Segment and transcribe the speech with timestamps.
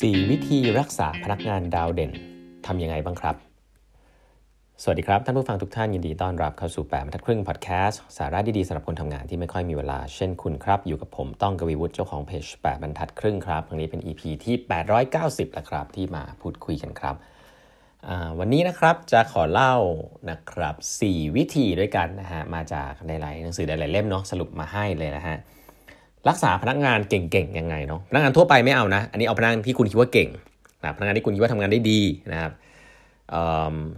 [0.00, 2.12] 4 วิธีรักษาพนักงานดาวเด่น
[2.66, 3.36] ทำยังไงบ้างครับ
[4.82, 14.54] สวัสดีครับ ท่านผู้ฟังทุกท่านยินดีต้อนรับเข้าสู่8บรรทัดครึ่งพอดแคสต์สาระดีๆสำหรับคนทำงานที่ไม่ค่อยมีเวลาเช่นคุณครับ อยู่กับผมต้องกวีวุฒิเจ้าของเพจ8บรรทัดครึ่งครับครั้งนี้เป็น EP ที่
[15.10, 17.16] 890แล้วครับที่มาพูดคุยกันครับ
[18.38, 19.74] วันนี้นะครับจะขอเล่า
[20.30, 20.74] นะครับ
[21.06, 25.36] 4 วิธีด้วยกันนะฮะมาจากในหลายหนังสือหลายๆเล่มเนาะสรุปมาให้เลยนะฮะ
[26.28, 30.28] รักษาพนักงานเก่งๆยังไงเนาะพนักงานทั่วไปไม่เอานะ อันนี้เอาพนักงานที่คุณคิดว่าเก่ง
[30.82, 32.00] นะพนักงานที่คุณคิดว่าทำงานได้ดี
[32.32, 32.52] นะครับ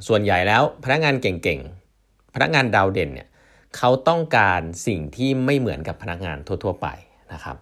[0.09, 3.29] ส่วนใหญ่แล้วพนักงานเก่งๆพนักงานดาวเด่นเนี่ย
[3.77, 6.87] เขาต้องการสิ่งที่ไม่เหมือนกับพนักงานทั่ว ๆ ไป
[7.33, 7.57] นะครับ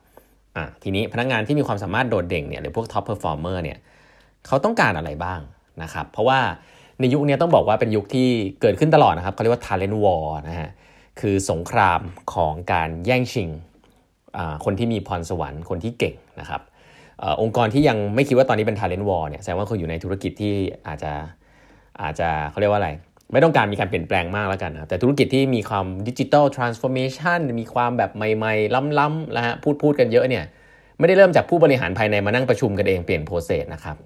[0.82, 3.78] ทีนี้พนักงานที่มีความสามารถโดดเด่นเนี่ยหรือพวก top performer เนี่ย
[4.46, 5.40] เขาต้องการอะไรบ้าง
[5.82, 6.40] นะครับ เพราะว่า
[7.00, 8.28] ในยุคนี้ต้องบอกว่าเป็นยุคที่
[8.60, 10.70] เกิดขึ้นตลอดนะครับเขาเรียกว่า talent war นะฮะ
[11.20, 12.00] คือสงคราม
[12.34, 13.48] ของการแย่งชิง
[14.64, 16.62] คนที่มีพรสวรรค์คนที่เก่งนะครับ
[17.22, 20.54] องค์กรที่ยังไม่คิดว่าตอนนี้เป็น talent war เนี่ยแสดงว่าเขาอยู่ในธุรกิจที่
[20.86, 21.12] อาจจะ
[22.02, 22.90] อาจจะเขาเรียกว่าอะไร
[23.32, 30.44] ไม่ต้องการมีการเปลี่ยนแปลงมากแล้วกันนะแต่ธุรกิจที่มีความ digital transformation มีความแบบใหม่ๆ ล้ำๆนะฮะพูดพูดกันเยอะเนี่ย
[30.98, 33.96] ไม่ได้เริ่มจากผู้บริหารภายในมานั่งประชุมกันเองเปลี่ยน process นะครับ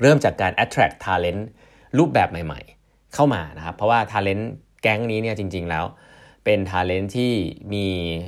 [0.00, 1.42] เริ่มจากการ attract talent
[1.98, 4.44] รูปแบบใหม่ ๆ เข้ามานะครับเพราะว่า talent
[4.82, 5.84] แก๊งนี้เนี่ยจริง ๆ แล้ว
[6.44, 7.32] เป็นทาเลนที่
[7.72, 7.84] มี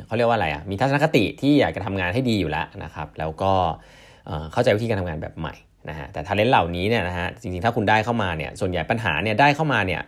[0.07, 3.53] เขาเรียกว่าอะไรอะมีทัศนคติที่อยากจะทำงานให้ดีอยู่แล้วนะครับ แล้วก็
[4.53, 5.55] เข้าใจวิธีการทำงานแบบใหม่
[5.89, 10.03] นะฮะแต่ทาเลนเหล่านี้เนี่ยนะฮะจริงๆถ้าคุณได้เข้ามาเนี่ยส่วนใหญ่ปัญหาเนี่ยได้เข้ามาเนี่ย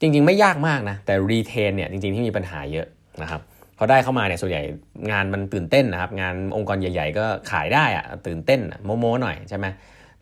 [0.00, 2.86] จริงๆ ไม่ยากมากนะแต่รีเทนเนี่ยจริงๆที่มีปัญหาเยอะ
[3.22, 3.40] นะครับ
[3.76, 4.62] เขาได้เข้ามาเนี่ยส่วนใหญ่
[5.10, 9.66] งานมันตื่นเต้นนะครับงานองค์กรใหญ่ ๆ ก็ขายได้อะตื่นเต้นโมโมหน่อยใช่ไหม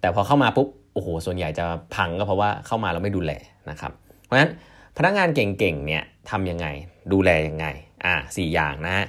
[0.00, 3.32] แต่พอเข้ามาปุ๊บโอ้โหส่วนใหญ่จะพังก็เพราะว่าเข้ามาแล้วไม่ดูแล
[3.70, 3.92] นะครับ
[4.24, 4.50] เพราะฉะนั้น
[4.96, 6.66] พนักงานเก่งๆเนี่ยทำยังไง
[7.12, 7.66] ดูแลยังไง
[8.04, 9.06] อ่าสี่อย่างนะฮะ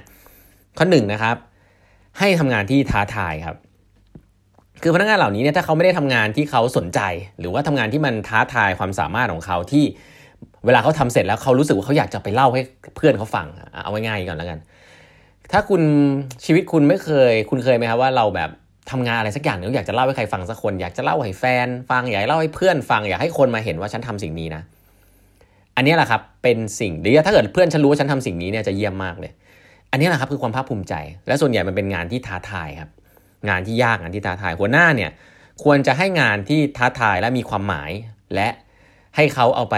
[0.78, 1.36] ข้อหนึ่งนะครับ
[2.18, 3.56] ให้ทำงานที่ท้าทายครับ
[4.82, 7.00] คือพนักงานเหล่านี้เนี่ยถ้าเขาไม่ได้ทำงานที่เขาสนใจ
[7.38, 9.84] หรือว่าทำงานที่มันท้าทายความสามารถของเขาที่
[10.66, 12.62] เวลาเขาทำเสร็จแล้วเขารู้สึกว่าเขาอยากจะไปเล่าให้
[12.96, 13.46] เพื่อนเขาฟัง
[13.84, 14.58] เอาไว้ง่ายก่อนแล้วกัน
[15.52, 15.82] ถ้าคุณ
[16.44, 18.50] ชีวิตคุณไม่เคย คุณเคยไหมครับว่าเราแบบ
[18.90, 24.62] ทำงานอะไรสักอย่างนึงอยากจะเล่าให้ใครฟังสักคน อยากจะเล่าให้แฟน ฟังอยากเล่าให้เพื่อนฟัง อยากให้คนมาเห็นว่าฉันทำสิ่งนี้นะ
[25.76, 29.32] อันนี้แหละครับเป็นสิ่งหรือถ้าเกิดเพื่อนฉันรู้ว่าฉันทำสิ่งนี้เนี่ยจะเยี่ยมมากเลย
[29.90, 30.94] อันนี้แหละครับคือความภาคภูมิใจ
[31.26, 32.90] และส่วนใหญ่มันเป็นงานที่ท้าทายครับ
[33.48, 35.10] งานที่ยากงานที่ท้าทายหัวหน้าเนี่ย
[35.62, 37.90] ควรจะให้งานที่ท้าทายและมีความหมาย
[38.34, 38.48] และ
[39.16, 39.76] ให้เขาเอาไป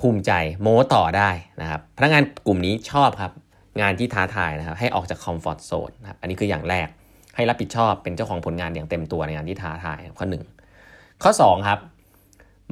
[0.00, 0.32] ภูมิใจ
[0.62, 1.30] โม้ต่อได้
[1.62, 3.32] นะครับพนักงานกลุ่มนี้ชอบครับ
[3.80, 6.88] งานที่ท้าทายนะครับให้ออกจากคอมฟอร์ทโซนนะครับอันนี้คืออย่างแรก
[7.36, 10.26] ให้รับผิดชอบเป็นเจ้าของผลงานอย่างเต็มตัวในงานที่ท้าทายข้อ
[10.70, 11.78] 1 ข้อ 2 ครับ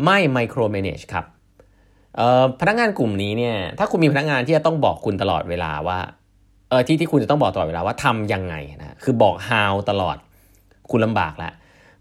[0.05, 1.25] ไม่ไมโครเมเนจครับ
[2.61, 5.99] พนักงานกลุ่มนี้เนี่ย ถ้าคุณมีพนักงานที่จะต้องบอกคุณตลอดเวลาว่า
[6.69, 10.17] เออที่ที่คุณจะต้องบอกตลอดเวลาว่าทำยังไงนะ คือบอก how ตลอด
[10.91, 11.53] คุณลำบากล้ว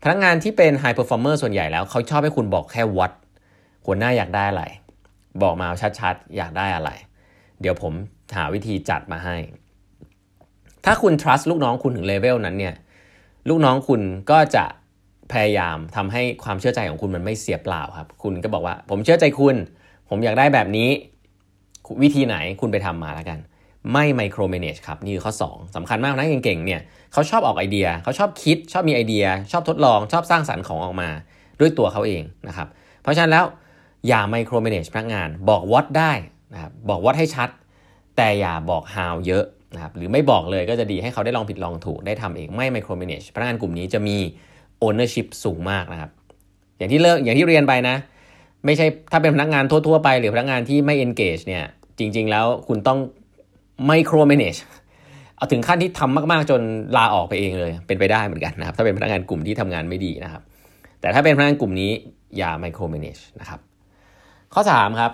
[0.03, 3.11] พนักงานที่เป็น high performer ส่วนใหญ่แล้วเขาชอบให้คุณบอกแค่ what
[3.85, 4.63] หัวหน้าอยากได้อะไร
[5.43, 5.67] บอกมา
[5.99, 6.89] ชัดๆ อยากได้อะไร
[7.61, 7.93] เดี๋ยวผม
[8.35, 9.35] หาวิธีจัดมาให้
[10.85, 12.75] ถ้าคุณ trust ลูกน้องคุณถึงเลเวลนั้นเนี่ย
[13.49, 14.65] ลูกน้องคุณก็จะ
[15.31, 19.55] พยายามทำให้ความเชื่อใจของคุณมันไม่เสียเปล่าครับ คุณก็บอกว่าผมเชื่อใจคุณ
[20.09, 20.89] ผมอยากได้แบบนี้
[22.01, 23.39] วิธีไหนคุณไปทำมาแล้วกัน
[23.93, 26.81] ไม่ไมโครเมเนจครับ นี่คือข้อ 2สำคัญมากนะเก่งๆเนี่ย
[27.13, 31.09] เขาชอบออกไอเดียเขาชอบคิด ชอบมีไอเดีย ชอบทดลองชอบสร้างสรรค์ของออกมา
[31.59, 32.67] ด้วยตัวเขาเองนะครับ
[33.01, 33.45] เพราะฉะนั้นแล้ว
[34.07, 36.11] อย่าไมโครเมเนจพนักงาน บอก what ได้
[36.53, 37.49] นะครับบอก what ให้ชัด
[38.17, 39.45] แต่อย่าบอก how เยอะ
[39.75, 44.17] นะครับหรือไม่บอกเลยก็จะดีให้เขาได้ลองผิดลองถูกได้ทำเองไม่ไมโครเมเนจพนักงานกลุ่มนี้จะมี
[44.85, 46.11] ownership สูงมากนะครับ
[46.77, 47.95] อย่างที่เลิกอย่างที่เรียนไปนะ
[48.65, 51.65] ไม่ใช่ถ้าเป็นพนักงานทั่ว ๆ ไป หรือพนักงานที่ไม่ engage เนี่ย
[51.99, 52.99] จริง ๆ แล้วคุณต้อง
[53.89, 54.59] micro manage
[55.35, 56.61] เอาถึงขั้นที่ทำมากๆจน
[56.97, 60.41] ลาออกไปเองเลย เป็นไปได้เหมือนกันนะครับ ถ้าเป็นพนักงานกลุ่มที่ทำงานไม่ดีนะครับ
[61.01, 61.91] แต่ถ้าเป็นพนักงานกลุ่มนี้
[62.37, 63.59] อย่า micro manage นะครับ
[64.53, 65.11] ข้อ 3 ครับ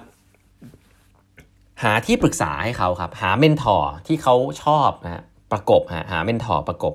[1.84, 6.94] หาที่ปรึกษาให้เขาครับ หา mentor ที่เขาชอบนะประกบหาหา mentor ประกบ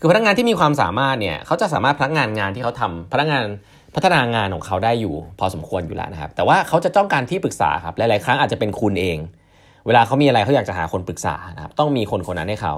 [0.00, 3.44] คือพนักงานที่มีความสามารถเนี่ยเขาจะสามารถพนักงานงานที่เขาทำพนักงาน
[3.94, 9.18] พัฒนางานของเขาได้อยู่ พอสมควรอยู่แล้วนะครับ แต่ว่าเขาจะต้องการที่ปรึกษาครับหลายๆครั้งอาจจะเป็นคุณเอง
[9.86, 12.74] เวลาเขามีอะไรเขาอยากจะหาคนปรึกษานะครับต้องมีคนคนนั้นให้เขา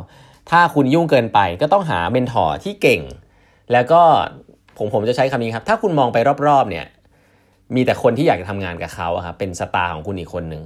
[0.50, 3.00] ถ้าคุณยุ่งเกินไปก็ต้องหา mentor ที่เก่ง
[3.72, 4.02] แล้วก็
[4.76, 6.18] ผมผมจะใช้คำนี้ครับ ถ้าคุณมองไป
[6.48, 6.86] รอบๆเนี่ย
[7.74, 10.62] มีแต่คนที่อยากจะทำงานกับเขาครับเป็น star ของคุณอีกคนหนึ่ง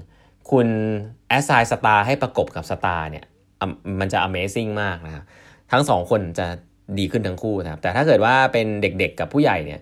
[0.50, 0.67] คุณ
[1.29, 3.25] assign star ให้ประกบกับ star เนี่ย
[4.00, 5.25] มันจะ Amazing มากนะครับ
[5.73, 6.46] ทั้งสองคนจะ
[6.99, 9.81] ดีขึ้นทั้งคู่นะครับแต่ถ้าเกิดว่าเป็นเด็กๆกับผู้ใหญ่เนี่ย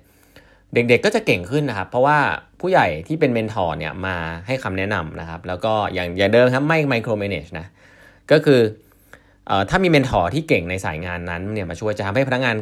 [0.74, 2.18] เด็กๆก็จะเก่งขึ้นนะครับ เพราะว่า
[2.60, 4.16] ผู้ใหญ่ที่เป็น mentor เนี่ยมา
[4.46, 7.66] ให้คำแนะนำนะครับ แล้วก็อย่างอย่างเดิมครับไม่ micro manage นะ
[8.30, 12.56] ก็คือถ้ามี mentor ที่เก่งในสายงานนั้นเนี่ยมาช่วยจะทำให้พนักงาน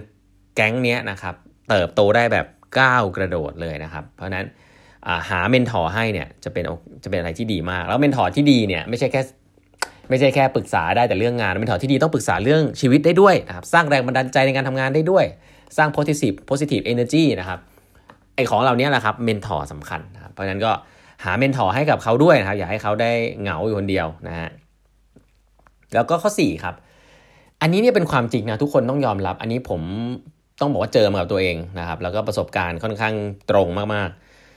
[0.56, 1.34] แก๊งเนี้ยนะครับ
[1.68, 2.46] เติบโตได้แบบ
[2.78, 4.46] ก้าวกระโดดเลยนะครับ เพราะนั้น
[5.28, 6.64] หา mentor ให้เนี่ยจะเป็น
[7.04, 9.22] จะเป็นอะไรที่ดีมาก แล้ว mentor ที่ดีเนี่ยไม่ใช่แค่
[10.10, 15.24] ไม่ใช่แค่ปรึกษาได้แต่เรื่องงาน mentor ที่ดีต้องปรึกษาเรื่องชีวิตได้ด้วยนะครับสร้างแรงบันดาลใจในการทำงานได้ด้วย
[15.76, 17.60] สร้าง positive positive energy นะครับ
[18.36, 20.72] ไอของเราเนี้ยแหละครับเมนทอร์สำคัญนะครับเพราะฉะนั้นก็
[21.24, 24.48] หาเมนทอร์ให้กับเขาด้วยนะครับ อย่าให้เขาได้เหงาอยู่คนเดียวนะฮะ
[25.94, 26.74] แล้วก็ข้อ 4 ครับ
[27.60, 29.82] อันนี้เนี่ยเป็นความจริงนะทุกคนต้องยอมรับ อันนี้ผม
[30.60, 33.14] ต้องบอกว่าเจอมากับตัวเองนะครับ แล้วก็ประสบการณ์ค่อนข้าง
[33.50, 34.08] ตรงมาก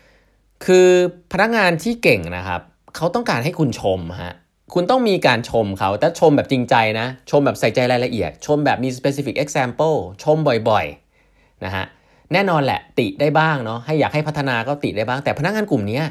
[0.07, 0.87] ๆ คือ
[1.31, 2.61] พนักงานที่เก่งนะครับ
[2.95, 4.33] เขาต้องการให้คุณชมฮะ
[4.73, 10.37] คุณต้องมีการชมเขาแต่ชมแบบจริงใจนะ ชมแบบใส่ใจรายละเอียด ชมแบบมี specific example ชม
[10.69, 11.85] บ่อยๆนะฮะ
[12.33, 16.01] แน่นอนแหละติได้บ้างเนาะให้อยากให้พัฒนาก็ติได้บ้าง แต่พนักงานกลุ่มนี้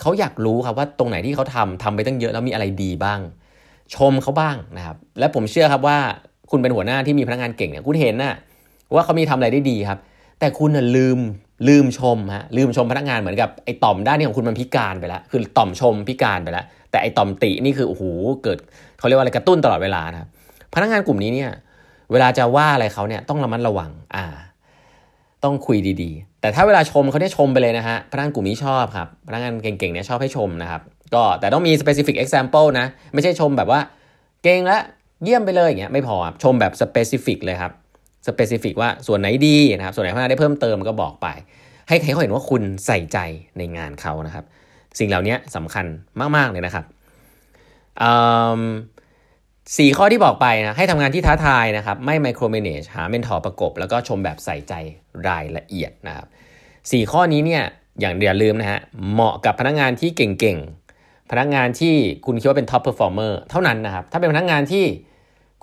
[0.00, 3.20] เขาอยากรู้ครับว่าตรงไหนที่เขาทำทำไปตั้งเยอะแล้วมีอะไรดีบ้าง
[3.94, 5.98] ชมเขาบ้างนะครับ และผมเชื่อครับว่า
[6.50, 8.34] คุณเป็นหัวหน้าที่มีพนักงานเก่งเนี่ยคุณเห็นนะ
[8.94, 9.98] ว่าเขามีทำอะไรได้ดีครับ
[10.40, 11.18] แต่คุณน่ะลืม
[11.68, 18.02] ลืมชมฮะลืมชมพนักงานเหมือนกับไอ้ต่อมด้านนี้ของคุณมันพิการไปแล้วคือต่อมชมพิการไปแล้วแต่ไอ้ต่อมตินี่คือโอ้โห
[18.42, 18.58] เกิด
[18.98, 20.28] เขาเรียกว่าอะไรกระตุ้นตลอดเวลานะครับ
[20.74, 21.50] พนักงานกลุ่มนี้เนี่ย
[22.12, 24.24] เวลาจะว่าอะไรเขาเนี่ยต้องระมัดระวังอ่า
[25.44, 30.82] ต้องคุยดีๆ แต่ถ้าเวลาชมเขาเนี่ยชมไปเลยนะฮะ พนักงานกลุ่มนี้ชอบครับ พนักงานเก่งๆเนี่ยชอบให้ชมนะครับ
[31.14, 33.80] ก็แต่ต้องมี specific example นะ ไม่ใช่ชมแบบว่า
[34.42, 34.82] เก่งแล้ว
[35.24, 37.72] เยี่ยมไปเลยอย่างเงี้ยไม่พอชมแบบ specific เลยครับ
[38.28, 41.26] specific ว่าส่วนไหนดีนะครับ ส่วนไหนพัฒนาได้เพิ่มเติมก็บอกไป
[41.88, 43.18] ให้เขาเห็นว่าคุณใส่ใจ
[43.58, 44.44] ในงานเขานะครับ
[44.98, 45.86] สิ่งเหล่านี้สำคัญ
[46.36, 46.84] มากๆเลยนะครับ
[49.76, 54.74] สี่ข้อที่บอกไปนะให้ทำงานที่ท้าทายนะครับ ไม่ micro manage หา mentor ประกบ แล้วก็ชมแบบใส่ใจ
[55.28, 56.26] รายละเอียดนะครับ
[56.90, 57.62] สี่ข้อนี้เนี่ย
[58.00, 58.80] อย่างเดียวลืมนะฮะ
[59.12, 61.94] เหมาะกับพนักงานที่เก่งๆ พนักงานที่
[62.26, 64.84] คุณคิดว่าเป็น top performer เท่านั้นนะครับถ้าเป็นพนักงานที่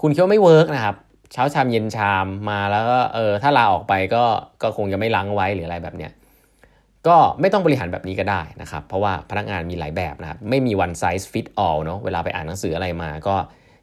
[0.02, 0.96] คุณคิดว่าไม่ work นะครับ
[1.32, 4.24] เช้าชามเย็นชามมาแล้วก็เออถ้าลาออกไปก็
[4.62, 6.12] ก็คงจะไม่ล้างไว้หรืออะไรแบบเนี้ย
[7.08, 13.36] ก็ไม่ต้องบริหารแบบนี้ก็ได้นะครับ เพราะว่าพนักงานมีหลายแบบนะครับ ไม่มี one size fit all เนาะเวลาไปอ่านหนังสืออะไรมาก็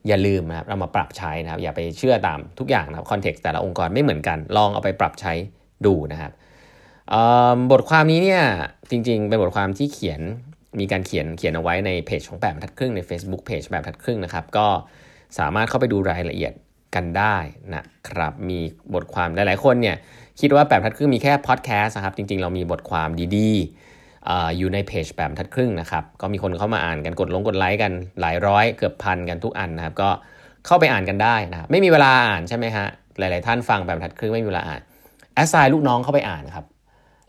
[0.09, 5.33] อย่าลืมนะครับเรามาปรับใช้นะครับ อย่าไปเชื่อตามทุกอย่างนะครับคอนเท็กซ์แต่ละองค์กรไม่เหมือนกัน ลองเอาไปปรับใช้
[5.87, 6.33] ดูนะครับ
[7.73, 8.43] บทความนี้เนี่ย
[8.91, 10.21] จริงๆ เป็นบทความที่เขียน
[10.81, 14.67] มีการเขียนเขียนเอาไว้ในเพจของแบบทัดครึ่งใน Facebook Page แบบทัดครึ่งนะครับ ก็
[15.39, 16.53] สามารถเข้าไปดูรายละเอียด
[16.95, 17.37] กันได้
[17.75, 18.59] นะครับ มี
[18.95, 19.97] บทความหลายๆคนเนี่ย
[20.41, 23.98] คิดว่าแบบทัดครึ่งมีแค่พอดแคสต์นะครับ จริงๆ เรามีบทความดีๆ
[24.59, 30.09] อยู่ในเพจแบบทัดครึ่งนะครับ ก็มีคนเข้ามาอ่านกันกดลงกดไลค์กันหลายร้อยเกือบพันกันทุกอันนะครับ ก็
[30.67, 32.87] เข้าไปอ่านกันได้นะไม่มีเวลาอ่านใช่ไหมฮะ
[33.19, 34.81] หลาย ๆ ท่านฟังแบบทัดครึ่งไม่มีเวลาอ่าน
[35.35, 36.65] แอสไซน์ลูกน้องเข้าไปอ่านครับ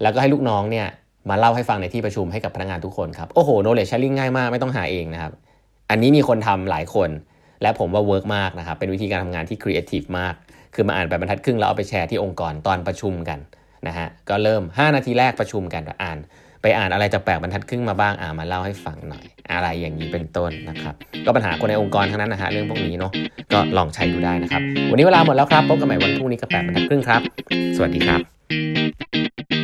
[0.01, 0.87] แล้วก็ให้ลูกน้องเนี่ย
[1.29, 5.31] มาเล่าให้ฟังในที่ประชุมให้กับพนักงานทุกคนครับ โอ้โห knowledge sharing ง่ายมากไม่ต้องหาเองนะครับ
[5.89, 7.09] อันนี้มีคนทำหลายคน
[7.61, 10.33] และผมว่า work มากนะครับ เป็นวิธีการทำงานที่ครีเอทีฟมาก
[10.73, 13.39] คือมาอ่านแปดบรรทัดครึ่งแล้วเอาไปแชร์ที่องค์กรตอนประชุมกัน
[13.87, 16.17] นะฮะ ก็เริ่ม 5 นาทีแรกประชุมกันอ่าน
[16.61, 20.93] ไปอ่านอะไรจากแปดบรรทัดครึ่งมาบ้างอ่ามาเล่าให้ฟังหน่อย อะไรอย่างนี้เป็นต้นนะครับ
[21.25, 23.11] ก็ปัญหาคนในองค์กรทั้งนั้นนะฮะเรื่องพวกนี้เนาะ
[23.53, 27.21] ก็ลองใช้ดูได้นะครับ วันนี้เวลาหมดแล้วครับพบกันใหม่วันพรุ่งนี้กับแปดบรรทัดครึ่งครับ
[27.75, 29.58] สวัสดีครับ